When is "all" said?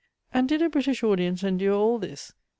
1.75-1.99